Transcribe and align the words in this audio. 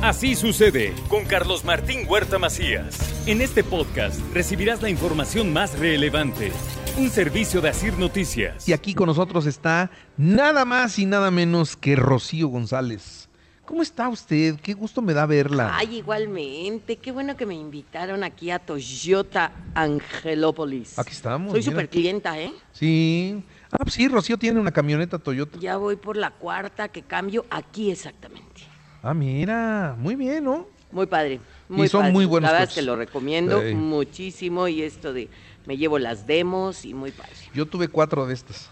Así 0.00 0.36
sucede 0.36 0.94
con 1.08 1.24
Carlos 1.24 1.64
Martín 1.64 2.06
Huerta 2.08 2.38
Macías. 2.38 2.96
En 3.26 3.40
este 3.40 3.64
podcast 3.64 4.20
recibirás 4.32 4.80
la 4.80 4.90
información 4.90 5.52
más 5.52 5.76
relevante. 5.76 6.52
Un 6.96 7.10
servicio 7.10 7.60
de 7.60 7.70
Asir 7.70 7.98
Noticias. 7.98 8.68
Y 8.68 8.72
aquí 8.72 8.94
con 8.94 9.06
nosotros 9.06 9.44
está 9.46 9.90
nada 10.16 10.64
más 10.64 11.00
y 11.00 11.04
nada 11.04 11.32
menos 11.32 11.76
que 11.76 11.96
Rocío 11.96 12.46
González. 12.46 13.28
¿Cómo 13.64 13.82
está 13.82 14.08
usted? 14.08 14.60
Qué 14.60 14.72
gusto 14.72 15.02
me 15.02 15.14
da 15.14 15.26
verla. 15.26 15.72
Ay, 15.76 15.96
igualmente. 15.96 16.96
Qué 16.96 17.10
bueno 17.10 17.36
que 17.36 17.44
me 17.44 17.56
invitaron 17.56 18.22
aquí 18.22 18.52
a 18.52 18.60
Toyota 18.60 19.50
Angelópolis. 19.74 20.96
Aquí 20.96 21.10
estamos. 21.10 21.50
Soy 21.50 21.60
mira. 21.60 21.72
súper 21.72 21.88
clienta, 21.88 22.38
¿eh? 22.38 22.52
Sí. 22.70 23.42
Ah, 23.72 23.78
pues 23.78 23.94
sí, 23.94 24.06
Rocío 24.06 24.38
tiene 24.38 24.60
una 24.60 24.70
camioneta 24.70 25.18
Toyota. 25.18 25.58
Ya 25.58 25.76
voy 25.76 25.96
por 25.96 26.16
la 26.16 26.30
cuarta 26.30 26.88
que 26.88 27.02
cambio 27.02 27.44
aquí 27.50 27.90
exactamente. 27.90 28.67
Ah, 29.02 29.14
mira, 29.14 29.94
muy 29.98 30.16
bien, 30.16 30.44
¿no? 30.44 30.66
Muy 30.90 31.06
padre. 31.06 31.40
Muy 31.68 31.88
son 31.88 32.00
padre. 32.02 32.12
muy 32.14 32.24
buenos 32.24 32.48
La 32.48 32.52
verdad 32.52 32.68
es 32.70 32.74
que 32.74 32.82
lo 32.82 32.96
recomiendo 32.96 33.60
Sí. 33.62 33.74
muchísimo 33.74 34.68
y 34.68 34.82
esto 34.82 35.12
de 35.12 35.28
me 35.66 35.76
llevo 35.76 35.98
las 35.98 36.26
demos 36.26 36.84
y 36.84 36.94
muy 36.94 37.10
padre. 37.12 37.32
Yo 37.54 37.66
tuve 37.66 37.88
cuatro 37.88 38.26
de 38.26 38.34
estas. 38.34 38.70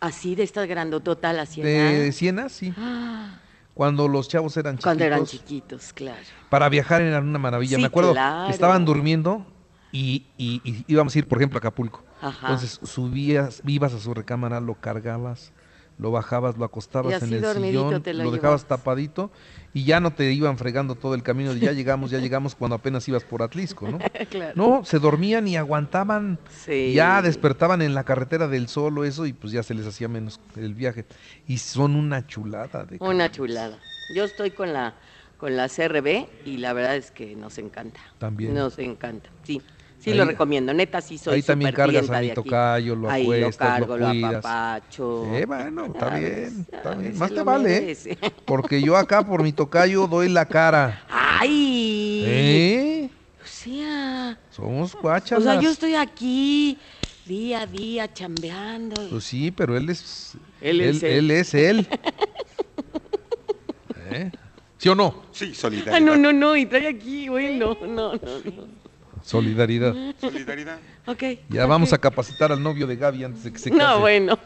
Así 0.00 0.34
de 0.34 0.42
estas 0.42 0.66
grandototas 0.68 1.34
la 1.34 1.44
De 1.46 2.12
Siena, 2.12 2.48
sí. 2.48 2.72
Cuando 3.74 4.08
los 4.08 4.28
chavos 4.28 4.56
eran 4.56 4.74
chiquitos. 4.74 4.84
Cuando 4.84 5.04
eran 5.04 5.24
chiquitos, 5.24 5.92
claro. 5.94 6.20
Para 6.50 6.68
viajar 6.68 7.00
era 7.00 7.20
una 7.20 7.38
maravilla. 7.38 7.76
Sí, 7.76 7.80
Me 7.80 7.86
acuerdo, 7.86 8.12
claro. 8.12 8.50
estaban 8.50 8.84
durmiendo 8.84 9.46
y, 9.92 10.26
y- 10.36 10.60
y 10.64 10.84
íbamos 10.86 11.14
a 11.14 11.18
ir, 11.18 11.26
por 11.26 11.38
ejemplo, 11.38 11.56
a 11.56 11.60
Acapulco. 11.60 12.04
Ajá. 12.20 12.48
Entonces 12.48 12.78
subías, 12.82 13.62
ibas 13.66 13.94
a 13.94 13.98
su 14.00 14.12
recámara, 14.12 14.60
lo 14.60 14.74
cargabas, 14.74 15.52
lo 16.00 16.10
bajabas, 16.10 16.56
lo 16.56 16.64
acostabas 16.64 17.22
en 17.22 17.34
el 17.34 17.44
sillón, 17.44 17.92
lo, 17.92 18.24
lo 18.24 18.30
dejabas 18.30 18.64
tapadito 18.64 19.30
y 19.74 19.84
ya 19.84 20.00
no 20.00 20.12
te 20.12 20.32
iban 20.32 20.56
fregando 20.58 20.94
todo 20.94 21.14
el 21.14 21.22
camino. 21.22 21.52
de 21.52 21.60
Ya 21.60 21.72
llegamos, 21.72 22.10
ya 22.10 22.18
llegamos 22.18 22.54
cuando 22.54 22.76
apenas 22.76 23.06
ibas 23.08 23.22
por 23.24 23.42
Atlisco, 23.42 23.88
¿no? 23.88 23.98
claro. 24.30 24.52
No, 24.56 24.84
se 24.84 24.98
dormían 24.98 25.46
y 25.46 25.56
aguantaban. 25.56 26.38
Sí. 26.64 26.92
Ya 26.94 27.20
despertaban 27.22 27.82
en 27.82 27.94
la 27.94 28.04
carretera 28.04 28.48
del 28.48 28.68
sol 28.68 28.98
o 28.98 29.04
eso 29.04 29.26
y 29.26 29.32
pues 29.32 29.52
ya 29.52 29.62
se 29.62 29.74
les 29.74 29.86
hacía 29.86 30.08
menos 30.08 30.40
el 30.56 30.74
viaje. 30.74 31.04
Y 31.46 31.58
son 31.58 31.94
una 31.94 32.26
chulada 32.26 32.84
de 32.84 32.96
Una 33.00 33.30
chulada. 33.30 33.78
Yo 34.14 34.24
estoy 34.24 34.50
con 34.50 34.72
la 34.72 34.94
con 35.36 35.56
la 35.56 35.68
CRB 35.68 36.26
y 36.44 36.58
la 36.58 36.74
verdad 36.74 36.96
es 36.96 37.10
que 37.10 37.34
nos 37.34 37.56
encanta. 37.58 38.00
También. 38.18 38.54
Nos 38.54 38.78
encanta. 38.78 39.30
Sí. 39.42 39.62
Sí 40.00 40.10
Ahí- 40.12 40.16
lo 40.16 40.24
recomiendo. 40.24 40.72
Neta 40.72 41.00
sí 41.02 41.18
soy 41.18 41.34
ahí 41.36 41.42
también 41.42 41.72
cargas 41.72 42.08
a 42.08 42.20
mi 42.20 42.30
tocayo, 42.30 42.96
lo 42.96 43.10
Ahí 43.10 43.22
acuestas, 43.24 43.80
lo 43.80 43.86
lo 43.86 43.86
cargo, 43.86 43.98
lo, 43.98 44.08
cuidas. 44.10 44.34
apapacho. 44.36 45.34
Eh, 45.34 45.44
bueno, 45.44 45.86
está 45.86 46.18
bien, 46.18 46.66
está 46.72 46.94
bien. 46.94 47.18
Más 47.18 47.28
te 47.28 47.34
lo 47.36 47.44
vale, 47.44 47.92
¿eh? 47.92 48.18
Porque 48.46 48.80
yo 48.80 48.96
acá 48.96 49.24
por 49.26 49.42
mi 49.42 49.52
tocayo 49.52 50.06
doy 50.06 50.30
la 50.30 50.46
cara. 50.46 51.04
¡Ay! 51.10 52.22
¿Eh? 52.26 53.10
O 53.42 53.46
sea, 53.46 54.38
Somos 54.50 54.94
o 54.94 55.00
guachalas. 55.02 55.44
sea, 55.44 55.60
yo 55.60 55.70
estoy 55.70 55.94
aquí 55.94 56.78
día 57.26 57.60
a 57.62 57.66
día 57.66 58.10
chambeando. 58.12 59.06
Pues 59.10 59.24
sí, 59.24 59.50
pero 59.50 59.76
él 59.76 59.90
es 59.90 60.32
Él 60.62 60.80
es 60.80 61.02
él. 61.02 61.12
él 61.12 61.30
es 61.30 61.52
él. 61.54 61.88
¿Eh? 64.12 64.30
¿Sí 64.78 64.88
o 64.88 64.94
no? 64.94 65.24
Sí, 65.32 65.54
solidaridad. 65.54 65.96
Ah, 65.96 66.00
no, 66.00 66.16
no, 66.16 66.32
no, 66.32 66.56
y 66.56 66.64
trae 66.66 66.88
aquí, 66.88 67.28
güey, 67.28 67.58
no, 67.58 67.74
no, 67.82 67.86
no, 67.86 68.14
no. 68.16 68.80
Solidaridad. 69.22 69.94
Solidaridad. 70.20 70.78
Ok. 71.06 71.22
Ya 71.48 71.66
vamos 71.66 71.92
a 71.92 71.98
capacitar 71.98 72.52
al 72.52 72.62
novio 72.62 72.86
de 72.86 72.96
Gaby 72.96 73.24
antes 73.24 73.44
de 73.44 73.52
que 73.52 73.58
se 73.58 73.70
case. 73.70 73.82
No, 73.82 74.00
bueno. 74.00 74.38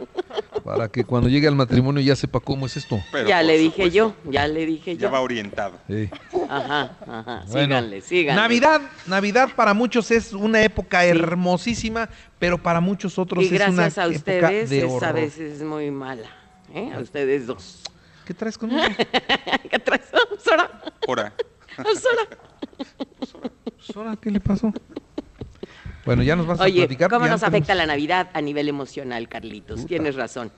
Para 0.65 0.89
que 0.89 1.05
cuando 1.05 1.29
llegue 1.29 1.47
al 1.49 1.55
matrimonio 1.55 2.01
ya 2.03 2.17
sepa 2.17 2.41
cómo 2.41 2.67
es 2.67 2.77
esto. 2.77 3.01
Pero 3.13 3.29
ya 3.29 3.43
le 3.43 3.59
dije 3.59 3.71
supuesto, 3.91 3.95
yo, 3.95 4.15
ya 4.31 4.49
le 4.49 4.67
dije 4.67 4.97
Ya 4.97 5.03
yo. 5.09 5.11
va 5.13 5.21
orientado. 5.21 5.79
Sí. 5.89 6.09
Ajá, 6.49 6.97
ajá. 7.07 7.45
Bueno, 7.49 7.67
síganle, 7.77 8.01
síganle. 8.01 8.41
Navidad, 8.43 8.81
Navidad 9.07 9.49
para 9.55 9.75
muchos 9.75 10.11
es 10.11 10.33
una 10.33 10.63
época 10.63 11.05
hermosísima, 11.05 12.09
pero 12.39 12.57
para 12.63 12.81
muchos 12.81 13.19
otros 13.19 13.45
Y 13.45 13.47
es 13.47 13.53
una 13.53 13.83
gracias 13.89 13.99
a 13.99 14.05
época 14.07 14.17
ustedes 14.19 14.71
de 14.71 14.79
es 14.79 14.85
a 14.85 14.87
horror. 14.95 15.15
veces 15.15 15.63
muy 15.63 15.91
mala. 15.91 16.29
¿eh? 16.75 16.93
A 16.95 17.01
ustedes 17.01 17.47
dos. 17.47 17.83
¿Qué 18.25 18.33
traes 18.33 18.57
conmigo? 18.57 18.81
¿Qué 19.71 19.79
traes? 19.79 20.03
Sora, 20.43 20.71
Hora. 21.07 21.33
Sora. 21.77 22.39
Sora, 23.79 24.17
¿Qué 24.17 24.31
le 24.31 24.41
pasó? 24.41 24.73
Bueno, 26.05 26.23
ya 26.23 26.37
nos 26.37 26.47
vas 26.47 26.61
a 26.61 26.65
Oye, 26.65 26.81
platicar. 26.81 27.11
¿cómo 27.11 27.27
nos 27.27 27.41
tenemos- 27.41 27.43
afecta 27.49 27.75
la 27.75 27.87
Navidad 27.87 28.31
a 28.35 28.41
nivel 28.41 28.69
emocional, 28.69 29.29
Carlitos? 29.29 29.77
Puta. 29.77 29.89
Tienes 29.89 30.15
razón. 30.15 30.51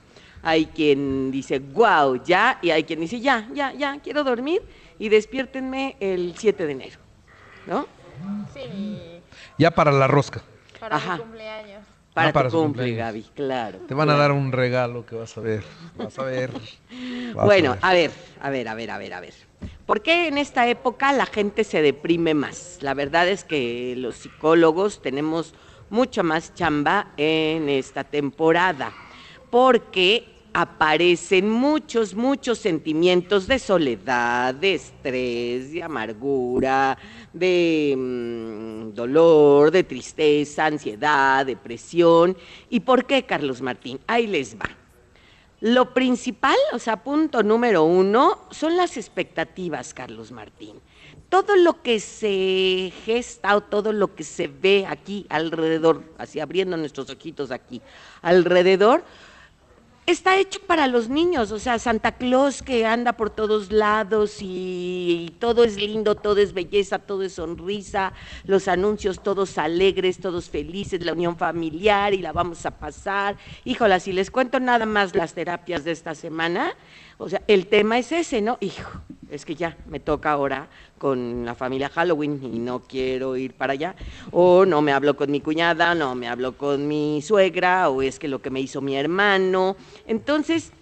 Hay 0.43 0.66
quien 0.66 1.31
dice, 1.31 1.59
wow, 1.61 2.22
ya, 2.25 2.59
y 2.62 2.71
hay 2.71 2.84
quien 2.84 3.00
dice, 3.00 3.21
ya, 3.21 3.49
ya, 3.55 3.72
ya, 3.72 3.99
quiero 4.00 4.22
dormir 4.25 4.62
y 4.99 5.09
despiértenme 5.09 5.97
el 6.00 6.34
7 6.37 6.66
de 6.66 6.72
enero. 6.72 6.99
¿No? 7.66 7.87
Sí, 8.55 9.21
Ya 9.59 9.71
para 9.71 9.91
la 9.93 10.06
rosca. 10.06 10.43
para 10.81 10.97
Ajá. 10.97 11.15
mi 11.15 11.21
cumpleaños. 11.22 11.84
Para, 12.15 12.28
Ah, 12.28 12.33
para 12.33 12.49
tu 12.49 12.56
cumple, 12.56 12.83
cumpleaños. 12.84 12.99
Gaby, 12.99 13.22
claro. 13.34 13.78
Te 13.87 13.95
van 13.95 14.09
a 14.09 14.16
dar 14.16 14.33
un 14.33 14.50
regalo 14.53 15.05
que 15.05 15.15
vas 15.16 15.37
a 15.37 15.41
ver. 15.43 15.62
Vas 15.97 16.19
a 16.19 16.22
ver. 16.25 16.50
vas 17.34 17.45
Bueno, 17.45 17.77
a 17.83 17.93
ver. 17.93 18.11
a 18.41 18.50
ver, 18.50 18.69
a 18.69 18.69
ver, 18.69 18.69
a 18.69 18.75
ver, 18.75 18.91
a 18.91 18.99
ver, 18.99 19.15
a 19.15 19.21
ver. 19.21 19.34
¿Por 19.86 20.02
qué 20.02 20.26
en 20.26 20.36
esta 20.36 20.66
época 20.69 21.12
la 21.12 21.26
gente 21.26 21.62
se 21.62 21.80
deprime 21.80 22.34
más? 22.34 22.78
La 22.80 22.92
verdad 22.92 23.28
es 23.28 23.44
que 23.44 23.94
los 23.97 24.16
psicólogos 24.16 25.00
tenemos 25.00 25.54
mucha 25.91 26.24
más 26.24 26.52
chamba 26.54 27.12
en 27.16 27.69
esta 27.69 28.02
temporada, 28.02 28.92
porque 29.48 30.24
aparecen 30.52 31.48
muchos, 31.48 32.16
muchos 32.16 32.58
sentimientos 32.58 33.47
de 33.47 33.60
soledad, 33.60 34.54
de 34.56 34.74
estrés, 34.74 35.70
de 35.70 35.84
amargura, 35.84 36.98
de 37.32 37.94
mm, 37.97 38.92
dolor, 38.92 39.70
de 39.70 39.84
tristeza, 39.84 40.66
ansiedad, 40.66 41.47
depresión. 41.47 42.36
¿Y 42.68 42.80
por 42.80 43.04
qué, 43.04 43.22
Carlos 43.22 43.62
Martín? 43.62 44.00
Ahí 44.08 44.26
les 44.26 44.56
va. 44.56 44.85
Lo 45.61 45.94
principal, 45.94 46.56
o 46.72 46.78
sea, 46.78 47.03
punto 47.03 47.43
número 47.43 47.84
uno, 47.84 48.39
son 48.50 48.77
las 48.77 48.99
expectativas, 48.99 49.94
Carlos 49.94 50.31
Martín. 50.31 50.81
Todo 51.31 51.56
lo 51.56 51.83
que 51.83 51.99
se 51.99 52.93
gesta 53.05 53.56
o 53.56 53.62
todo 53.62 53.93
lo 53.93 54.15
que 54.15 54.22
se 54.22 54.49
ve 54.49 54.84
aquí 54.87 55.27
alrededor, 55.31 56.05
así 56.19 56.41
abriendo 56.41 56.77
nuestros 56.77 57.09
ojitos 57.09 57.50
aquí, 57.50 57.81
alrededor, 58.21 59.03
está 60.06 60.39
hecho 60.39 60.61
para 60.61 60.87
los 60.87 61.09
niños, 61.09 61.50
o 61.50 61.59
sea, 61.59 61.81
Santa 61.81 62.12
Claus 62.12 62.62
que 62.62 62.87
anda 62.87 63.15
por 63.15 63.31
todos 63.31 63.72
lados 63.72 64.39
y, 64.41 65.34
todo 65.41 65.65
es 65.65 65.77
lindo, 65.77 66.15
todo 66.15 66.39
es 66.39 66.53
belleza, 66.53 67.00
todo 67.00 67.22
es 67.22 67.34
sonrisa, 67.34 68.12
los 68.45 68.69
anuncios 68.69 69.21
todos 69.21 69.59
alegres, 69.59 70.19
todos 70.19 70.49
felices, 70.49 71.05
la 71.05 71.12
unión 71.12 71.37
familiar 71.37 72.15
y 72.15 72.19
la 72.19 72.33
vamos 72.33 72.65
a 72.66 72.78
pasar. 72.78 73.37
Híjola, 73.65 73.99
si 73.99 74.12
les 74.12 74.31
cuento 74.31 74.61
nada 74.61 74.87
más 74.87 75.15
las 75.15 75.34
terapias 75.34 75.83
de 75.84 75.91
esta 75.91 76.15
semana, 76.15 76.72
o 77.19 77.28
sea, 77.28 77.43
el 77.47 77.66
tema 77.66 77.99
es 77.99 78.12
ese, 78.12 78.43
¿no? 78.43 78.59
Hijo, 78.60 79.00
es 79.31 79.44
que 79.44 79.54
ya 79.54 79.77
me 79.87 80.00
toca 80.00 80.32
ahora 80.32 80.69
con 80.99 81.44
la 81.44 81.54
familia 81.54 81.88
Halloween 81.88 82.41
y 82.43 82.59
no 82.59 82.81
quiero 82.81 83.37
ir 83.37 83.54
para 83.54 83.72
allá. 83.72 83.94
O 84.32 84.66
no 84.66 84.82
me 84.82 84.93
hablo 84.93 85.16
con 85.16 85.31
mi 85.31 85.41
cuñada, 85.41 85.94
no 85.94 86.15
me 86.15 86.28
hablo 86.28 86.56
con 86.56 86.87
mi 86.87 87.22
suegra, 87.22 87.88
o 87.88 88.03
es 88.03 88.19
que 88.19 88.28
lo 88.28 88.41
que 88.41 88.50
me 88.50 88.60
hizo 88.60 88.81
mi 88.81 88.97
hermano. 88.97 89.77
Entonces, 90.06 90.72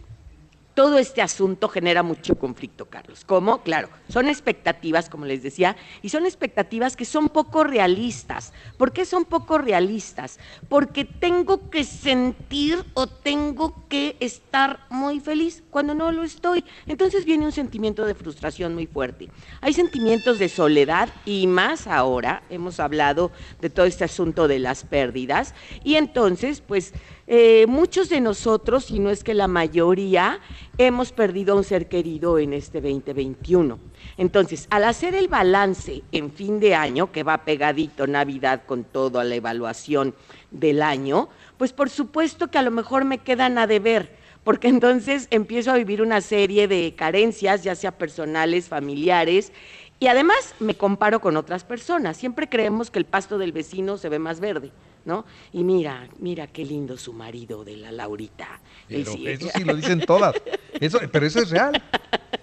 todo 0.74 0.98
este 0.98 1.22
asunto 1.22 1.68
genera 1.68 2.02
mucho 2.02 2.36
conflicto, 2.36 2.86
Carlos. 2.86 3.24
¿Cómo? 3.24 3.62
Claro, 3.62 3.88
son 4.08 4.28
expectativas, 4.28 5.08
como 5.08 5.24
les 5.24 5.42
decía, 5.42 5.76
y 6.02 6.08
son 6.08 6.26
expectativas 6.26 6.96
que 6.96 7.04
son 7.04 7.28
poco 7.28 7.64
realistas. 7.64 8.52
¿Por 8.76 8.92
qué 8.92 9.04
son 9.04 9.24
poco 9.24 9.58
realistas? 9.58 10.38
Porque 10.68 11.04
tengo 11.04 11.70
que 11.70 11.84
sentir 11.84 12.84
o 12.94 13.06
tengo 13.06 13.86
que 13.88 14.16
estar 14.20 14.80
muy 14.90 15.20
feliz 15.20 15.62
cuando 15.70 15.94
no 15.94 16.10
lo 16.12 16.24
estoy. 16.24 16.64
Entonces 16.86 17.24
viene 17.24 17.44
un 17.44 17.52
sentimiento 17.52 18.04
de 18.04 18.14
frustración 18.14 18.74
muy 18.74 18.86
fuerte. 18.86 19.30
Hay 19.60 19.72
sentimientos 19.72 20.38
de 20.38 20.48
soledad 20.48 21.08
y 21.24 21.46
más 21.46 21.86
ahora, 21.86 22.42
hemos 22.50 22.80
hablado 22.80 23.30
de 23.60 23.70
todo 23.70 23.86
este 23.86 24.04
asunto 24.04 24.48
de 24.48 24.58
las 24.58 24.84
pérdidas, 24.84 25.54
y 25.84 25.94
entonces, 25.94 26.60
pues, 26.60 26.92
eh, 27.26 27.66
muchos 27.66 28.10
de 28.10 28.20
nosotros, 28.20 28.84
si 28.84 28.98
no 28.98 29.08
es 29.08 29.24
que 29.24 29.32
la 29.32 29.48
mayoría, 29.48 30.40
hemos 30.76 31.12
perdido 31.12 31.54
a 31.54 31.56
un 31.56 31.64
ser 31.64 31.88
querido 31.88 32.38
en 32.38 32.52
este 32.52 32.82
2021. 32.82 33.78
Entonces, 34.18 34.66
al 34.70 34.84
hacer 34.84 35.14
el 35.14 35.28
balance 35.28 36.02
en 36.12 36.30
fin 36.30 36.60
de 36.60 36.74
año, 36.74 37.12
que 37.12 37.22
va 37.22 37.44
pegadito 37.44 38.06
Navidad 38.06 38.64
con 38.66 38.84
toda 38.84 39.24
la 39.24 39.36
evaluación 39.36 40.14
del 40.50 40.82
año, 40.82 41.30
pues 41.56 41.72
por 41.72 41.88
supuesto 41.88 42.50
que 42.50 42.58
a 42.58 42.62
lo 42.62 42.70
mejor 42.70 43.04
me 43.04 43.18
quedan 43.18 43.56
a 43.56 43.66
deber, 43.66 44.14
porque 44.44 44.68
entonces 44.74 45.26
empiezo 45.30 45.70
a 45.70 45.76
vivir 45.76 46.02
una 46.02 46.20
serie 46.20 46.68
de 46.68 46.94
carencias, 46.94 47.64
ya 47.64 47.74
sea 47.74 47.92
personales, 47.92 48.68
familiares, 48.68 49.50
y 49.98 50.08
además 50.08 50.54
me 50.60 50.74
comparo 50.74 51.20
con 51.20 51.38
otras 51.38 51.64
personas. 51.64 52.18
Siempre 52.18 52.48
creemos 52.50 52.90
que 52.90 52.98
el 52.98 53.06
pasto 53.06 53.38
del 53.38 53.52
vecino 53.52 53.96
se 53.96 54.10
ve 54.10 54.18
más 54.18 54.40
verde, 54.40 54.70
¿no? 55.04 55.24
Y 55.52 55.64
mira, 55.64 56.08
mira 56.18 56.46
qué 56.46 56.64
lindo 56.64 56.96
su 56.96 57.12
marido 57.12 57.64
de 57.64 57.76
la 57.76 57.92
Laurita. 57.92 58.60
Pero 58.88 59.12
sí- 59.12 59.26
eso 59.26 59.48
sí 59.54 59.64
lo 59.64 59.74
dicen 59.76 60.00
todas. 60.06 60.34
Eso, 60.80 60.98
pero 61.12 61.26
eso 61.26 61.40
es 61.40 61.50
real. 61.50 61.82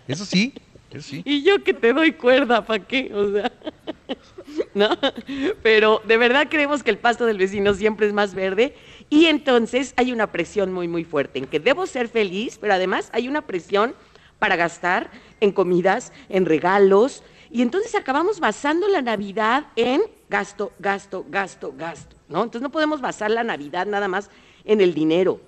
Eso 0.08 0.26
sí. 0.26 0.54
Sí. 1.00 1.22
Y 1.24 1.42
yo 1.44 1.64
que 1.64 1.74
te 1.74 1.94
doy 1.94 2.12
cuerda, 2.12 2.66
¿para 2.66 2.86
qué? 2.86 3.12
O 3.14 3.32
sea, 3.32 3.50
¿no? 4.74 4.90
Pero 5.64 6.02
de 6.06 6.18
verdad 6.18 6.48
creemos 6.50 6.84
que 6.84 6.90
el 6.90 6.98
pasto 6.98 7.26
del 7.26 7.38
vecino 7.38 7.74
siempre 7.74 8.08
es 8.08 8.14
más 8.14 8.34
verde 8.36 8.76
y 9.10 9.28
entonces 9.28 9.94
hay 9.96 10.12
una 10.12 10.34
presión 10.34 10.74
muy, 10.74 10.90
muy 10.90 11.06
fuerte 11.06 11.40
en 11.40 11.46
que 11.46 11.62
debo 11.62 11.88
ser 11.88 12.10
feliz, 12.10 12.58
pero 12.60 12.74
además 12.74 13.10
hay 13.14 13.30
una 13.30 13.48
presión 13.48 13.96
para 14.38 14.58
gastar 14.58 15.10
en 15.40 15.52
comidas, 15.54 16.12
en 16.28 16.46
regalos, 16.46 17.24
y 17.50 17.62
entonces 17.62 17.96
acabamos 17.96 18.40
basando 18.40 18.88
la 18.90 19.02
Navidad 19.02 19.68
en 19.78 20.02
gasto, 20.30 20.74
gasto, 20.80 21.26
gasto, 21.30 21.74
gasto, 21.78 22.16
¿no? 22.32 22.44
Entonces 22.44 22.62
no 22.62 22.72
podemos 22.72 23.02
basar 23.02 23.30
la 23.30 23.44
Navidad 23.44 23.86
nada 23.86 24.08
más 24.08 24.30
en 24.66 24.82
el 24.82 24.94
dinero. 24.94 25.40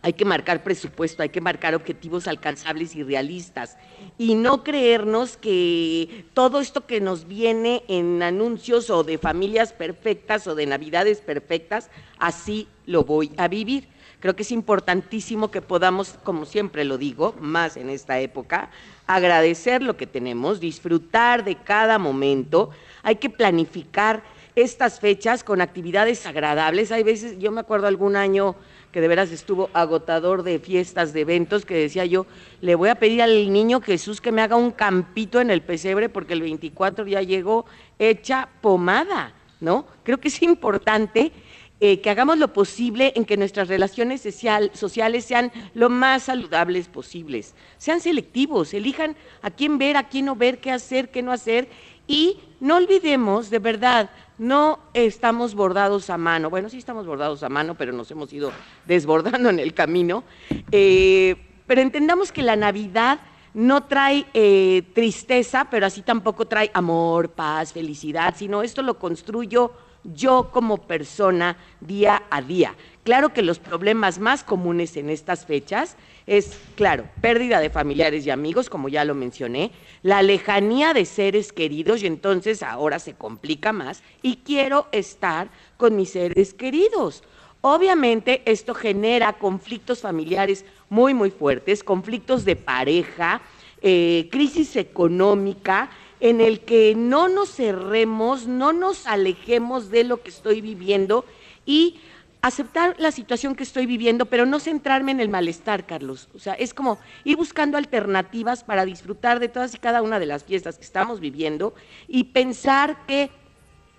Hay 0.00 0.12
que 0.12 0.24
marcar 0.24 0.62
presupuesto, 0.62 1.24
hay 1.24 1.30
que 1.30 1.40
marcar 1.40 1.74
objetivos 1.74 2.28
alcanzables 2.28 2.94
y 2.94 3.02
realistas 3.02 3.76
y 4.16 4.36
no 4.36 4.62
creernos 4.62 5.36
que 5.36 6.24
todo 6.34 6.60
esto 6.60 6.86
que 6.86 7.00
nos 7.00 7.26
viene 7.26 7.82
en 7.88 8.22
anuncios 8.22 8.90
o 8.90 9.02
de 9.02 9.18
familias 9.18 9.72
perfectas 9.72 10.46
o 10.46 10.54
de 10.54 10.66
navidades 10.66 11.18
perfectas, 11.18 11.90
así 12.18 12.68
lo 12.86 13.02
voy 13.02 13.32
a 13.38 13.48
vivir. 13.48 13.88
Creo 14.20 14.36
que 14.36 14.42
es 14.42 14.52
importantísimo 14.52 15.50
que 15.50 15.62
podamos, 15.62 16.14
como 16.24 16.44
siempre 16.44 16.84
lo 16.84 16.96
digo, 16.98 17.34
más 17.40 17.76
en 17.76 17.88
esta 17.88 18.20
época, 18.20 18.70
agradecer 19.06 19.82
lo 19.82 19.96
que 19.96 20.06
tenemos, 20.06 20.60
disfrutar 20.60 21.44
de 21.44 21.56
cada 21.56 21.98
momento. 21.98 22.70
Hay 23.02 23.16
que 23.16 23.30
planificar 23.30 24.22
estas 24.62 25.00
fechas 25.00 25.44
con 25.44 25.60
actividades 25.60 26.26
agradables. 26.26 26.92
Hay 26.92 27.02
veces, 27.02 27.38
yo 27.38 27.50
me 27.52 27.60
acuerdo 27.60 27.86
algún 27.86 28.16
año 28.16 28.56
que 28.92 29.00
de 29.00 29.08
veras 29.08 29.30
estuvo 29.30 29.70
agotador 29.72 30.42
de 30.42 30.58
fiestas, 30.58 31.12
de 31.12 31.20
eventos, 31.20 31.64
que 31.64 31.74
decía 31.74 32.04
yo, 32.06 32.26
le 32.60 32.74
voy 32.74 32.88
a 32.88 32.96
pedir 32.96 33.22
al 33.22 33.52
niño 33.52 33.80
Jesús 33.80 34.20
que 34.20 34.32
me 34.32 34.42
haga 34.42 34.56
un 34.56 34.70
campito 34.70 35.40
en 35.40 35.50
el 35.50 35.62
pesebre 35.62 36.08
porque 36.08 36.32
el 36.32 36.42
24 36.42 37.06
ya 37.06 37.22
llegó 37.22 37.66
hecha 37.98 38.48
pomada, 38.60 39.34
¿no? 39.60 39.86
Creo 40.02 40.18
que 40.18 40.28
es 40.28 40.42
importante 40.42 41.32
eh, 41.80 42.00
que 42.00 42.10
hagamos 42.10 42.38
lo 42.38 42.52
posible 42.52 43.12
en 43.14 43.24
que 43.24 43.36
nuestras 43.36 43.68
relaciones 43.68 44.26
sociales 44.72 45.24
sean 45.24 45.52
lo 45.74 45.88
más 45.88 46.24
saludables 46.24 46.88
posibles. 46.88 47.54
Sean 47.76 48.00
selectivos, 48.00 48.74
elijan 48.74 49.14
a 49.42 49.50
quién 49.50 49.78
ver, 49.78 49.96
a 49.96 50.08
quién 50.08 50.24
no 50.24 50.34
ver, 50.34 50.58
qué 50.58 50.72
hacer, 50.72 51.10
qué 51.10 51.22
no 51.22 51.30
hacer. 51.30 51.68
Y 52.08 52.38
no 52.58 52.76
olvidemos, 52.76 53.50
de 53.50 53.60
verdad, 53.60 54.10
no 54.38 54.78
estamos 54.94 55.54
bordados 55.54 56.10
a 56.10 56.16
mano. 56.16 56.50
Bueno, 56.50 56.68
sí 56.68 56.78
estamos 56.78 57.06
bordados 57.06 57.42
a 57.42 57.48
mano, 57.48 57.74
pero 57.74 57.92
nos 57.92 58.10
hemos 58.10 58.32
ido 58.32 58.52
desbordando 58.86 59.50
en 59.50 59.58
el 59.58 59.74
camino. 59.74 60.24
Eh, 60.70 61.36
pero 61.66 61.80
entendamos 61.80 62.32
que 62.32 62.42
la 62.42 62.56
Navidad 62.56 63.20
no 63.54 63.84
trae 63.84 64.26
eh, 64.34 64.82
tristeza, 64.94 65.66
pero 65.70 65.86
así 65.86 66.02
tampoco 66.02 66.46
trae 66.46 66.70
amor, 66.74 67.30
paz, 67.30 67.72
felicidad, 67.72 68.34
sino 68.36 68.62
esto 68.62 68.82
lo 68.82 68.98
construyo 68.98 69.72
yo 70.04 70.50
como 70.52 70.78
persona 70.78 71.56
día 71.80 72.22
a 72.30 72.40
día. 72.40 72.74
Claro 73.04 73.32
que 73.32 73.42
los 73.42 73.58
problemas 73.58 74.18
más 74.18 74.44
comunes 74.44 74.96
en 74.96 75.10
estas 75.10 75.44
fechas 75.44 75.96
es, 76.28 76.58
claro, 76.76 77.08
pérdida 77.22 77.58
de 77.58 77.70
familiares 77.70 78.26
y 78.26 78.30
amigos, 78.30 78.68
como 78.68 78.90
ya 78.90 79.04
lo 79.04 79.14
mencioné, 79.14 79.70
la 80.02 80.20
lejanía 80.20 80.92
de 80.92 81.06
seres 81.06 81.54
queridos 81.54 82.02
y 82.02 82.06
entonces 82.06 82.62
ahora 82.62 82.98
se 82.98 83.14
complica 83.14 83.72
más 83.72 84.02
y 84.20 84.36
quiero 84.36 84.88
estar 84.92 85.48
con 85.78 85.96
mis 85.96 86.10
seres 86.10 86.52
queridos. 86.52 87.24
Obviamente 87.62 88.42
esto 88.44 88.74
genera 88.74 89.32
conflictos 89.32 90.02
familiares 90.02 90.66
muy, 90.90 91.14
muy 91.14 91.30
fuertes, 91.30 91.82
conflictos 91.82 92.44
de 92.44 92.56
pareja, 92.56 93.40
eh, 93.80 94.28
crisis 94.30 94.76
económica 94.76 95.88
en 96.20 96.42
el 96.42 96.60
que 96.60 96.94
no 96.94 97.28
nos 97.28 97.54
cerremos, 97.54 98.46
no 98.46 98.74
nos 98.74 99.06
alejemos 99.06 99.90
de 99.90 100.04
lo 100.04 100.22
que 100.22 100.28
estoy 100.28 100.60
viviendo 100.60 101.24
y 101.64 102.00
aceptar 102.40 102.94
la 102.98 103.10
situación 103.10 103.54
que 103.54 103.62
estoy 103.62 103.86
viviendo, 103.86 104.26
pero 104.26 104.46
no 104.46 104.60
centrarme 104.60 105.12
en 105.12 105.20
el 105.20 105.28
malestar, 105.28 105.86
Carlos. 105.86 106.28
O 106.34 106.38
sea, 106.38 106.54
es 106.54 106.72
como 106.72 106.98
ir 107.24 107.36
buscando 107.36 107.76
alternativas 107.76 108.64
para 108.64 108.84
disfrutar 108.84 109.40
de 109.40 109.48
todas 109.48 109.74
y 109.74 109.78
cada 109.78 110.02
una 110.02 110.18
de 110.18 110.26
las 110.26 110.44
fiestas 110.44 110.78
que 110.78 110.84
estamos 110.84 111.20
viviendo 111.20 111.74
y 112.06 112.24
pensar 112.24 113.06
que 113.06 113.30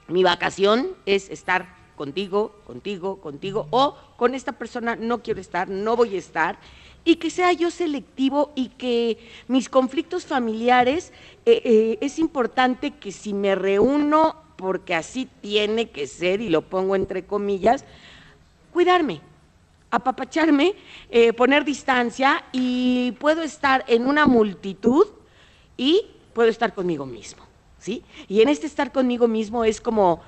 mi 0.07 0.23
vacación 0.23 0.89
es 1.05 1.29
estar 1.29 1.77
contigo, 1.95 2.55
contigo, 2.65 3.19
contigo, 3.19 3.67
o 3.71 3.97
con 4.15 4.33
esta 4.33 4.53
persona 4.53 4.95
no 4.95 5.21
quiero 5.21 5.41
estar, 5.41 5.67
no 5.67 5.97
voy 5.97 6.15
a 6.15 6.19
estar, 6.19 6.57
y 7.03 7.17
que 7.17 7.29
sea 7.29 7.51
yo 7.51 7.71
selectivo 7.71 8.53
y 8.55 8.69
que 8.69 9.17
mis 9.47 9.67
conflictos 9.67 10.25
familiares, 10.25 11.11
eh, 11.45 11.61
eh, 11.65 11.97
es 11.99 12.17
importante 12.17 12.91
que 12.91 13.11
si 13.11 13.33
me 13.33 13.53
reúno, 13.53 14.35
porque 14.55 14.95
así 14.95 15.27
tiene 15.41 15.89
que 15.89 16.07
ser, 16.07 16.39
y 16.39 16.49
lo 16.49 16.61
pongo 16.61 16.95
entre 16.95 17.25
comillas, 17.25 17.83
cuidarme, 18.71 19.21
apapacharme, 19.91 20.75
eh, 21.09 21.33
poner 21.33 21.65
distancia 21.65 22.43
y 22.51 23.13
puedo 23.13 23.41
estar 23.41 23.83
en 23.87 24.07
una 24.07 24.25
multitud 24.25 25.07
y 25.77 26.05
puedo 26.33 26.49
estar 26.49 26.73
conmigo 26.73 27.05
mismo, 27.05 27.43
¿sí? 27.77 28.03
Y 28.27 28.41
en 28.41 28.49
este 28.49 28.67
estar 28.67 28.91
conmigo 28.91 29.27
mismo 29.27 29.63
es 29.63 29.81
como 29.81 30.21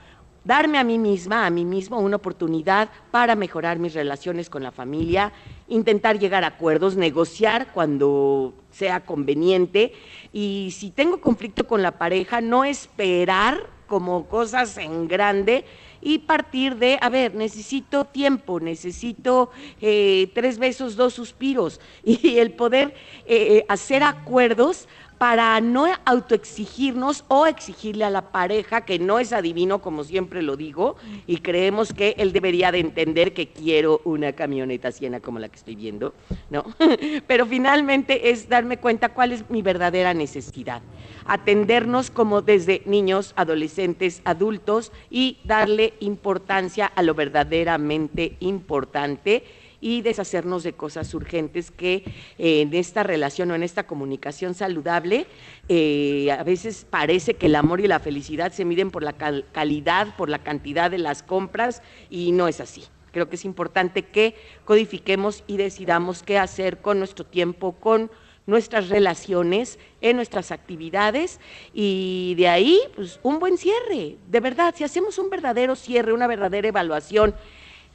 darme 0.44 0.80
a 0.80 0.84
mí 0.84 0.98
misma, 0.98 1.46
a 1.46 1.50
mí 1.50 1.66
mismo, 1.66 2.00
una 2.00 2.16
oportunidad 2.16 2.90
para 3.12 3.36
mejorar 3.36 3.78
mis 3.78 3.94
relaciones 3.94 4.50
con 4.50 4.64
la 4.64 4.72
familia, 4.72 5.32
intentar 5.68 6.18
llegar 6.18 6.44
a 6.44 6.48
acuerdos, 6.48 6.96
negociar 6.96 7.72
cuando 7.74 8.54
sea 8.72 9.02
conveniente 9.02 9.94
y 10.34 10.74
si 10.76 10.90
tengo 10.90 11.22
conflicto 11.22 11.68
con 11.68 11.82
la 11.82 11.92
pareja, 11.92 12.42
no 12.42 12.66
esperar 12.66 13.68
como 13.92 14.26
cosas 14.30 14.78
en 14.78 15.10
grande 15.10 15.66
y 16.02 16.20
partir 16.20 16.78
de, 16.78 16.98
a 17.02 17.10
ver, 17.10 17.36
necesito 17.36 18.06
tiempo, 18.06 18.62
necesito 18.62 19.52
eh, 19.82 20.32
tres 20.34 20.58
besos, 20.60 20.96
dos 20.96 21.14
suspiros. 21.14 21.82
Y 22.06 22.38
el 22.38 22.54
poder 22.54 22.96
eh, 23.26 23.58
eh, 23.58 23.66
hacer 23.68 24.02
acuerdos 24.04 24.88
para 25.22 25.62
no 25.62 25.86
autoexigirnos 26.04 27.26
o 27.28 27.46
exigirle 27.46 28.06
a 28.06 28.10
la 28.10 28.32
pareja 28.32 28.86
que 28.86 28.98
no 28.98 29.20
es 29.20 29.34
adivino, 29.34 29.80
como 29.80 30.04
siempre 30.04 30.42
lo 30.42 30.58
digo, 30.58 30.96
y 31.28 31.38
creemos 31.38 31.94
que 31.94 32.16
él 32.18 32.34
debería 32.34 32.72
de 32.72 32.80
entender 32.80 33.32
que 33.32 33.50
quiero 33.50 34.02
una 34.04 34.34
camioneta 34.34 34.92
siena 34.92 35.20
como 35.20 35.38
la 35.38 35.48
que 35.48 35.58
estoy 35.58 35.76
viendo, 35.76 36.16
¿no? 36.50 36.66
Pero 37.28 37.46
finalmente 37.46 38.32
es 38.32 38.50
darme 38.50 38.78
cuenta 38.78 39.10
cuál 39.10 39.32
es 39.32 39.48
mi 39.48 39.62
verdadera 39.62 40.16
necesidad. 40.16 40.82
Atendernos 41.28 42.10
como 42.10 42.42
desde 42.42 42.82
niños, 42.88 43.34
adolescentes, 43.36 44.24
adultos 44.26 44.92
y 45.12 45.38
darle 45.44 45.94
importancia 46.00 46.88
a 46.88 47.04
lo 47.04 47.14
verdaderamente 47.14 48.38
importante 48.40 49.44
y 49.82 50.02
deshacernos 50.04 50.64
de 50.64 50.74
cosas 50.74 51.14
urgentes 51.14 51.72
que 51.72 52.04
eh, 52.38 52.62
en 52.62 52.74
esta 52.74 53.04
relación 53.04 53.52
o 53.52 53.56
en 53.56 53.64
esta 53.64 53.88
comunicación 53.88 54.54
saludable 54.54 55.26
eh, 55.68 56.32
a 56.32 56.44
veces 56.44 56.86
parece 56.90 57.34
que 57.34 57.48
el 57.48 57.56
amor 57.56 57.82
y 57.82 57.88
la 57.88 58.00
felicidad 58.00 58.54
se 58.54 58.64
miden 58.64 58.92
por 58.92 59.04
la 59.04 59.14
calidad, 59.14 60.16
por 60.16 60.30
la 60.30 60.40
cantidad 60.40 60.92
de 60.92 61.00
las 61.00 61.24
compras 61.24 61.82
y 62.10 62.32
no 62.32 62.48
es 62.48 62.62
así. 62.62 62.86
Creo 63.12 63.28
que 63.28 63.36
es 63.36 63.44
importante 63.44 64.04
que 64.04 64.36
codifiquemos 64.64 65.44
y 65.48 65.58
decidamos 65.58 66.24
qué 66.24 66.38
hacer 66.38 66.80
con 66.80 67.00
nuestro 67.00 67.26
tiempo, 67.26 67.74
con 67.74 68.10
nuestras 68.46 68.90
relaciones, 68.90 69.80
en 70.00 70.16
nuestras 70.16 70.52
actividades 70.52 71.40
y 71.74 72.36
de 72.38 72.48
ahí 72.48 72.80
pues 72.96 73.20
un 73.24 73.40
buen 73.40 73.58
cierre. 73.58 74.18
De 74.30 74.40
verdad, 74.40 74.74
si 74.78 74.84
hacemos 74.84 75.18
un 75.18 75.30
verdadero 75.30 75.76
cierre, 75.76 76.14
una 76.14 76.28
verdadera 76.28 76.68
evaluación, 76.68 77.36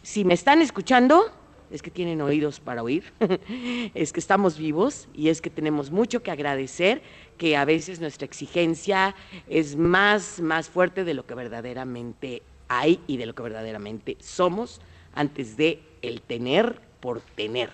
si 0.03 0.25
me 0.25 0.35
están 0.35 0.61
escuchando, 0.63 1.33
es 1.71 1.83
que 1.83 1.91
tienen 1.91 2.21
oídos 2.21 2.61
para 2.61 2.83
oír, 2.83 3.05
es 3.95 4.13
que 4.13 4.21
estamos 4.21 4.59
vivos 4.59 5.09
y 5.15 5.29
es 5.29 5.41
que 5.41 5.51
tenemos 5.51 5.91
mucho 5.91 6.23
que 6.23 6.31
agradecer, 6.31 7.03
que 7.39 7.57
a 7.57 7.65
veces 7.65 8.01
nuestra 8.01 8.25
exigencia 8.25 9.15
es 9.49 9.77
más, 9.77 10.41
más 10.41 10.69
fuerte 10.69 11.05
de 11.05 11.15
lo 11.15 11.27
que 11.27 11.35
verdaderamente 11.35 12.43
hay 12.69 13.01
y 13.07 13.17
de 13.17 13.27
lo 13.27 13.35
que 13.35 13.43
verdaderamente 13.43 14.17
somos 14.21 14.81
antes 15.15 15.57
de 15.57 15.83
el 16.03 16.21
tener 16.21 16.81
por 17.01 17.21
tener, 17.21 17.71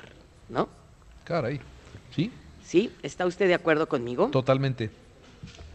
¿no? 0.48 0.68
Caray, 1.24 1.60
¿sí? 2.14 2.30
¿Sí? 2.64 2.90
¿Está 3.02 3.26
usted 3.26 3.48
de 3.48 3.54
acuerdo 3.54 3.88
conmigo? 3.88 4.28
Totalmente. 4.28 4.90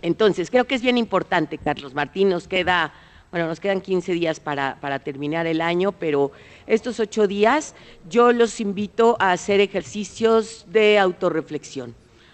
Entonces, 0.02 0.50
creo 0.50 0.66
que 0.66 0.76
es 0.76 0.82
bien 0.82 0.98
importante, 0.98 1.58
Carlos 1.58 1.94
Martín, 1.94 2.30
nos 2.30 2.48
queda 2.48 2.94
bueno, 3.32 3.48
nos 3.48 3.60
quedan 3.60 3.82
15 3.82 4.14
días 4.14 4.40
para, 4.40 5.00
terminar 5.00 5.48
el 5.48 5.62
año, 5.62 5.92
pero 5.92 6.32
estos 6.66 7.00
ocho 7.00 7.28
días 7.28 7.76
yo 8.10 8.32
los 8.32 8.60
invito 8.62 9.18
a 9.20 9.32
hacer 9.32 9.60
ejercicios 9.60 10.66
de 10.70 10.98
autorreflexión. 10.98 11.94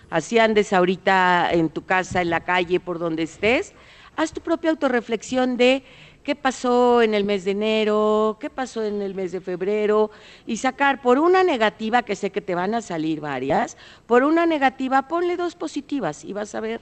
Así 0.10 0.38
andes 0.38 0.72
ahorita 0.72 1.50
en 1.52 1.70
tu 1.70 1.84
casa, 1.86 2.22
en 2.22 2.30
la 2.30 2.42
calle, 2.42 2.80
por 2.80 3.00
donde 3.00 3.24
estés, 3.24 3.74
haz 4.16 4.32
tu 4.32 4.42
propia 4.42 4.70
autorreflexión 4.70 5.58
de 5.58 5.84
qué 6.24 6.36
pasó 6.36 7.02
en 7.02 7.16
el 7.16 7.24
mes 7.24 7.44
de 7.46 7.52
enero, 7.52 8.38
qué 8.40 8.52
pasó 8.52 8.84
en 8.84 9.02
el 9.02 9.16
mes 9.16 9.32
de 9.32 9.42
febrero, 9.42 10.12
y 10.46 10.58
sacar 10.58 11.02
por 11.02 11.18
una 11.18 11.44
negativa, 11.44 12.04
que 12.04 12.16
sé 12.16 12.32
que 12.32 12.42
te 12.42 12.54
van 12.54 12.76
a 12.76 12.82
salir 12.82 13.20
varias, 13.20 13.78
por 14.06 14.24
una 14.24 14.46
negativa 14.46 15.08
ponle 15.08 15.36
dos 15.36 15.56
positivas 15.56 16.24
y 16.24 16.34
vas 16.34 16.54
a 16.54 16.60
ver 16.60 16.82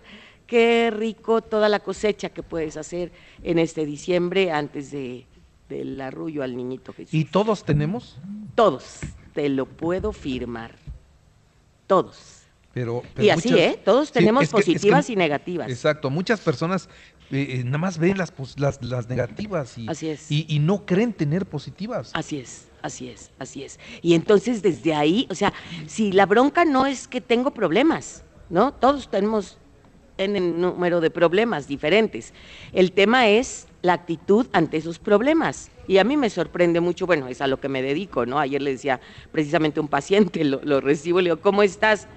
qué 0.52 0.92
rico 0.94 1.42
toda 1.42 1.70
la 1.70 1.80
cosecha 1.80 2.28
que 2.28 2.44
puedes 2.44 2.76
hacer 2.76 3.14
en 3.42 3.58
este 3.58 3.86
diciembre 3.86 4.52
antes 4.52 4.92
de, 4.92 5.26
del 5.70 6.02
arrullo 6.02 6.44
al 6.44 6.58
niñito 6.58 6.92
Jesús. 6.92 7.14
¿Y 7.14 7.24
todos 7.24 7.64
tenemos? 7.64 8.18
Todos, 8.54 9.00
te 9.34 9.48
lo 9.48 9.66
puedo 9.66 10.12
firmar. 10.12 10.76
Todos. 11.88 12.40
Pero, 12.74 13.02
pero 13.14 13.26
y 13.26 13.30
así, 13.30 13.50
muchas- 13.50 13.66
¿eh? 13.66 13.80
Todos 13.86 14.08
Sí, 14.10 14.14
tenemos 14.16 14.44
es 14.44 14.52
que- 14.52 14.60
es 14.60 14.66
que- 14.66 14.72
positivas 14.74 15.10
y 15.10 15.16
negativas. 15.16 15.70
Exacto, 15.70 16.10
muchas 16.10 16.42
personas 16.42 16.90
eh, 17.32 17.60
eh, 17.60 17.64
nada 17.64 17.78
más 17.78 17.98
ven 17.98 18.18
las, 18.18 18.34
las, 18.58 18.84
las 18.84 19.08
negativas 19.08 19.78
y, 19.78 19.88
Así 19.88 20.10
es. 20.10 20.30
y, 20.30 20.46
y 20.50 20.60
no 20.60 20.86
creen 20.86 21.14
tener 21.14 21.46
positivas. 21.46 22.12
Así 22.14 22.40
es, 22.40 22.68
así 22.82 23.08
es, 23.08 23.32
así 23.40 23.64
es. 23.64 23.80
Y 24.02 24.16
entonces 24.16 24.62
desde 24.62 24.94
ahí, 24.94 25.28
o 25.30 25.36
sea, 25.36 25.54
si 25.88 26.12
la 26.12 26.26
bronca 26.26 26.66
no 26.66 26.86
es 26.86 27.08
que 27.08 27.22
tengo 27.22 27.52
problemas, 27.52 28.26
¿no? 28.50 28.74
Todos 28.74 29.10
tenemos 29.10 29.58
en 30.18 30.62
número 30.62 31.02
de 31.02 31.10
problemas 31.10 31.68
diferentes. 31.68 32.34
El 32.74 32.92
tema 32.92 33.28
es 33.28 33.68
la 33.82 33.94
actitud 33.94 34.48
ante 34.54 34.78
esos 34.78 35.00
problemas. 35.00 35.72
Y 35.88 35.98
a 35.98 36.04
mí 36.04 36.18
me 36.18 36.30
sorprende 36.30 36.80
mucho, 36.80 37.06
bueno, 37.06 37.28
es 37.28 37.42
a 37.42 37.48
lo 37.48 37.60
que 37.60 37.70
me 37.70 37.82
dedico, 37.82 38.26
¿no? 38.26 38.40
Ayer 38.40 38.62
le 38.62 38.72
decía 38.72 39.00
precisamente 39.32 39.80
a 39.80 39.84
un 39.84 39.90
paciente, 39.90 40.44
lo, 40.46 40.62
lo 40.64 40.82
recibo, 40.82 41.20
le 41.20 41.30
digo, 41.30 41.42
¿cómo 41.42 41.64
estás? 41.64 42.08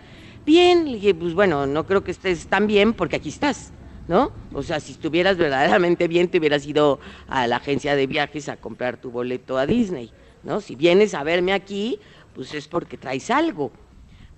Bien, 0.44 0.84
le 0.84 0.94
dije, 0.94 1.14
pues 1.14 1.34
bueno, 1.34 1.66
no 1.66 1.86
creo 1.86 2.04
que 2.04 2.10
estés 2.10 2.46
tan 2.46 2.66
bien 2.66 2.92
porque 2.92 3.16
aquí 3.16 3.30
estás, 3.30 3.72
¿no? 4.08 4.30
O 4.52 4.62
sea, 4.62 4.78
si 4.78 4.92
estuvieras 4.92 5.38
verdaderamente 5.38 6.06
bien, 6.06 6.28
te 6.28 6.38
hubieras 6.38 6.66
ido 6.66 7.00
a 7.28 7.46
la 7.46 7.56
agencia 7.56 7.96
de 7.96 8.06
viajes 8.06 8.50
a 8.50 8.58
comprar 8.58 8.98
tu 8.98 9.10
boleto 9.10 9.56
a 9.56 9.66
Disney, 9.66 10.10
¿no? 10.42 10.60
Si 10.60 10.76
vienes 10.76 11.14
a 11.14 11.22
verme 11.22 11.54
aquí, 11.54 11.98
pues 12.34 12.52
es 12.52 12.68
porque 12.68 12.98
traes 12.98 13.30
algo. 13.30 13.72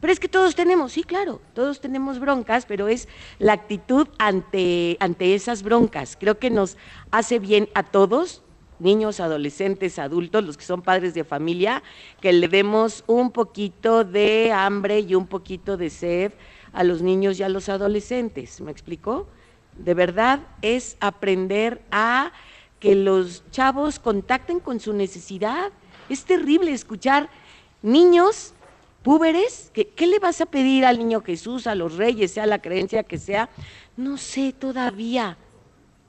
Pero 0.00 0.12
es 0.12 0.20
que 0.20 0.28
todos 0.28 0.54
tenemos, 0.54 0.92
sí, 0.92 1.02
claro, 1.02 1.40
todos 1.54 1.80
tenemos 1.80 2.18
broncas, 2.18 2.66
pero 2.66 2.88
es 2.88 3.08
la 3.38 3.54
actitud 3.54 4.08
ante, 4.18 4.96
ante 5.00 5.34
esas 5.34 5.62
broncas. 5.62 6.16
Creo 6.18 6.38
que 6.38 6.50
nos 6.50 6.76
hace 7.10 7.38
bien 7.38 7.68
a 7.74 7.82
todos, 7.82 8.42
niños, 8.78 9.20
adolescentes, 9.20 9.98
adultos, 9.98 10.44
los 10.44 10.56
que 10.56 10.64
son 10.64 10.82
padres 10.82 11.14
de 11.14 11.24
familia, 11.24 11.82
que 12.20 12.32
le 12.32 12.48
demos 12.48 13.04
un 13.06 13.30
poquito 13.30 14.04
de 14.04 14.52
hambre 14.52 15.00
y 15.00 15.14
un 15.14 15.26
poquito 15.26 15.76
de 15.76 15.90
sed 15.90 16.32
a 16.72 16.84
los 16.84 17.00
niños 17.00 17.40
y 17.40 17.42
a 17.42 17.48
los 17.48 17.68
adolescentes. 17.70 18.60
¿Me 18.60 18.70
explicó? 18.70 19.26
De 19.78 19.94
verdad 19.94 20.40
es 20.62 20.96
aprender 21.00 21.82
a 21.90 22.32
que 22.80 22.94
los 22.94 23.42
chavos 23.50 23.98
contacten 23.98 24.60
con 24.60 24.78
su 24.78 24.92
necesidad. 24.92 25.72
Es 26.10 26.24
terrible 26.24 26.72
escuchar 26.72 27.30
niños 27.82 28.52
púberes, 29.06 29.70
¿qué, 29.72 29.86
qué 29.86 30.08
le 30.08 30.18
vas 30.18 30.40
a 30.40 30.46
pedir 30.46 30.84
al 30.84 30.98
niño 30.98 31.22
Jesús, 31.22 31.68
a 31.68 31.76
los 31.76 31.94
reyes, 31.96 32.32
sea 32.32 32.44
la 32.44 32.60
creencia 32.60 33.04
que 33.04 33.18
sea? 33.18 33.48
No 33.96 34.16
sé 34.16 34.52
todavía. 34.52 35.36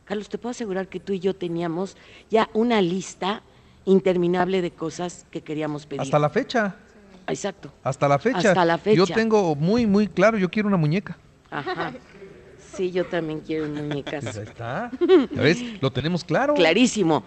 Carlos, 0.04 0.30
te 0.30 0.40
puedo 0.40 0.50
asegurar 0.50 0.88
que 0.88 1.00
tú 1.00 1.14
y 1.14 1.20
yo 1.20 1.36
teníamos 1.36 1.96
ya 2.32 2.50
una 2.54 2.82
lista 2.82 3.44
interminable 3.86 4.64
de 4.64 4.72
cosas 4.72 5.28
que 5.30 5.44
queríamos 5.44 5.86
pedir. 5.86 6.02
Hasta 6.02 6.18
la 6.18 6.32
fecha, 6.32 6.76
Exacto. 7.28 7.72
hasta 7.84 8.08
la 8.08 8.18
fecha. 8.18 8.50
Hasta 8.50 8.66
la 8.66 8.80
fecha. 8.80 8.98
Yo 8.98 9.06
tengo 9.06 9.56
muy, 9.56 9.86
muy 9.86 10.08
claro, 10.08 10.40
yo 10.40 10.50
quiero 10.50 10.68
una 10.68 10.78
muñeca. 10.78 11.20
Ajá. 11.52 11.94
Sí, 12.74 12.90
yo 12.92 13.06
también 13.06 13.42
quiero 13.42 13.68
muñecas. 13.68 14.24
Pues 14.24 14.38
ahí 14.38 14.44
está. 14.44 14.90
¿Ya 15.36 15.42
ves? 15.44 15.60
Lo 15.82 15.92
tenemos 15.92 16.24
claro. 16.24 16.56
Clarísimo. 16.56 17.24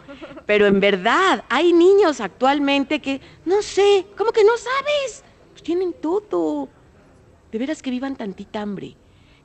Pero 0.46 0.66
en 0.66 0.80
verdad, 0.80 1.44
hay 1.48 1.72
niños 1.72 2.20
actualmente 2.20 3.00
que, 3.00 3.20
no 3.44 3.62
sé, 3.62 4.06
¿cómo 4.16 4.32
que 4.32 4.42
no 4.42 4.52
sabes? 4.56 5.24
Tienen 5.70 5.92
todo. 5.92 6.68
De 7.52 7.56
veras 7.56 7.80
que 7.80 7.92
vivan 7.92 8.16
tantita 8.16 8.60
hambre, 8.60 8.96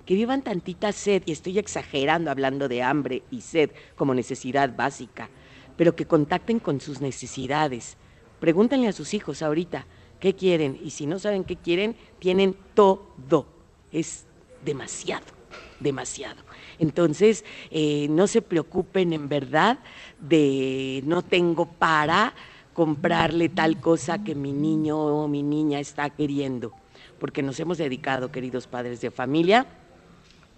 que 0.07 0.15
vivan 0.15 0.41
tantita 0.41 0.91
sed, 0.91 1.21
y 1.27 1.31
estoy 1.31 1.59
exagerando 1.59 2.31
hablando 2.31 2.67
de 2.67 2.81
hambre 2.81 3.21
y 3.29 3.41
sed 3.41 3.69
como 3.95 4.15
necesidad 4.15 4.75
básica, 4.75 5.29
pero 5.77 5.95
que 5.95 6.07
contacten 6.07 6.57
con 6.57 6.81
sus 6.81 6.99
necesidades. 6.99 7.95
Pregúntenle 8.39 8.87
a 8.87 8.93
sus 8.93 9.13
hijos 9.13 9.43
ahorita 9.43 9.85
qué 10.19 10.33
quieren, 10.33 10.79
y 10.83 10.89
si 10.89 11.05
no 11.05 11.19
saben 11.19 11.43
qué 11.43 11.57
quieren, 11.57 11.95
tienen 12.17 12.55
todo. 12.73 13.45
Es 13.91 14.25
demasiado 14.63 15.35
demasiado. 15.79 16.41
Entonces, 16.79 17.43
eh, 17.69 18.07
no 18.09 18.27
se 18.27 18.41
preocupen 18.41 19.13
en 19.13 19.29
verdad 19.29 19.79
de 20.19 21.03
no 21.05 21.21
tengo 21.21 21.65
para 21.65 22.33
comprarle 22.75 23.47
tal 23.49 23.79
cosa 23.79 24.23
que 24.23 24.35
mi 24.35 24.51
niño 24.51 24.99
o 24.99 25.27
mi 25.27 25.41
niña 25.41 25.79
está 25.79 26.09
queriendo, 26.09 26.73
porque 27.19 27.41
nos 27.41 27.59
hemos 27.59 27.77
dedicado, 27.77 28.31
queridos 28.31 28.67
padres 28.67 28.99
de 29.01 29.09
familia, 29.09 29.65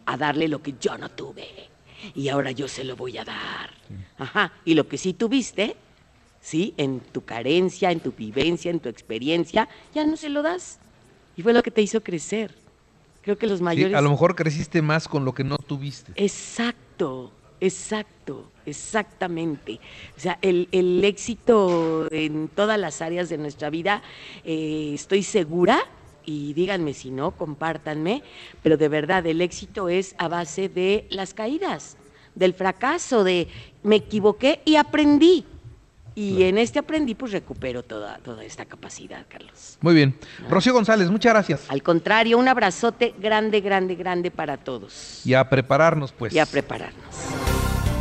a 0.06 0.18
darle 0.18 0.48
lo 0.48 0.62
que 0.62 0.74
yo 0.82 0.98
no 0.98 1.10
tuve 1.10 1.48
y 2.16 2.28
ahora 2.30 2.52
yo 2.52 2.68
se 2.68 2.84
lo 2.84 2.96
voy 2.96 3.18
a 3.20 3.24
dar. 3.24 3.70
Ajá, 4.18 4.52
y 4.66 4.74
lo 4.74 4.88
que 4.88 4.98
sí 4.98 5.14
tuviste, 5.14 5.76
sí, 6.42 6.74
en 6.78 7.00
tu 7.00 7.24
carencia, 7.24 7.92
en 7.92 8.00
tu 8.00 8.12
vivencia, 8.12 8.72
en 8.72 8.80
tu 8.80 8.90
experiencia, 8.90 9.70
ya 9.94 10.04
no 10.06 10.18
se 10.18 10.30
lo 10.30 10.42
das. 10.42 10.80
Y 11.36 11.44
fue 11.44 11.54
lo 11.54 11.62
que 11.62 11.70
te 11.70 11.84
hizo 11.84 12.02
crecer. 12.02 12.56
Creo 13.22 13.38
que 13.38 13.46
los 13.46 13.60
Sí, 13.60 13.64
mayores 13.64 13.96
a 13.96 14.02
lo 14.02 14.10
mejor 14.10 14.36
creciste 14.36 14.82
más 14.82 15.08
con 15.08 15.24
lo 15.24 15.34
que 15.34 15.44
no 15.44 15.58
tuviste. 15.58 16.14
Exacto, 16.16 17.32
exacto, 17.60 18.52
exactamente. 18.66 19.80
O 20.16 20.20
sea, 20.20 20.38
el, 20.42 20.68
el 20.72 21.04
éxito 21.04 22.08
en 22.12 22.48
todas 22.50 22.80
las 22.80 23.02
áreas 23.02 23.30
de 23.30 23.38
nuestra 23.38 23.70
vida, 23.70 24.02
eh, 24.44 24.92
estoy 24.94 25.24
segura, 25.24 25.84
y 26.28 26.54
díganme 26.54 26.94
si 26.94 27.10
no, 27.10 27.32
compártanme, 27.32 28.22
pero 28.62 28.78
de 28.78 28.90
verdad 28.90 29.26
el 29.26 29.42
éxito 29.42 29.88
es 29.88 30.14
a 30.18 30.28
base 30.28 30.68
de 30.68 31.08
las 31.10 31.34
caídas, 31.34 31.96
del 32.36 32.54
fracaso, 32.54 33.24
de 33.24 33.48
me 33.82 33.96
equivoqué 33.96 34.62
y 34.66 34.76
aprendí. 34.76 35.46
Y 36.16 36.44
en 36.44 36.58
este 36.58 36.80
aprendí, 36.80 37.14
pues 37.14 37.32
recupero 37.32 37.84
toda, 37.84 38.18
toda 38.18 38.44
esta 38.44 38.66
capacidad, 38.66 39.24
Carlos. 39.30 39.78
Muy 39.82 39.94
bien. 39.94 40.18
Rocío 40.50 40.74
González, 40.74 41.12
muchas 41.12 41.32
gracias. 41.32 41.66
Al 41.70 41.84
contrario, 41.84 42.40
un 42.40 42.48
abrazote 42.48 43.14
grande, 43.20 43.62
grande, 43.62 43.94
grande 43.94 44.32
para 44.32 44.58
todos. 44.58 45.22
Y 45.26 45.36
a 45.36 45.48
prepararnos, 45.48 46.12
pues. 46.12 46.34
y 46.34 46.40
a 46.40 46.48
prepararnos. 46.48 47.47